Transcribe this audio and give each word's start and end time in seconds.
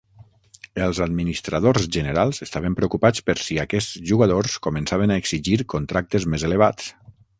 Els 0.85 1.01
administradors 1.03 1.85
generals 1.97 2.41
estaven 2.45 2.77
preocupats 2.79 3.25
per 3.27 3.35
si 3.49 3.59
aquests 3.65 3.99
jugadors 4.13 4.57
començaven 4.69 5.15
a 5.17 5.19
exigir 5.25 5.59
contractes 5.75 6.27
més 6.35 6.47
elevats. 6.49 6.91